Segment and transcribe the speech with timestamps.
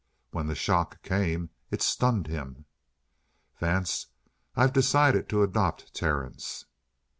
[0.31, 2.65] When the shock came, it stunned him.
[3.59, 4.07] "Vance,
[4.55, 6.65] I've decided to adopt Terence!"